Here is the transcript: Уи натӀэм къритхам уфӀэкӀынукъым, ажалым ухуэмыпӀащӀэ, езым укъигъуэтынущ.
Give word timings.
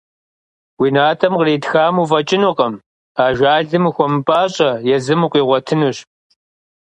Уи 0.79 0.89
натӀэм 0.95 1.33
къритхам 1.39 1.95
уфӀэкӀынукъым, 2.01 2.73
ажалым 3.23 3.83
ухуэмыпӀащӀэ, 3.89 4.71
езым 4.95 5.21
укъигъуэтынущ. 5.25 5.97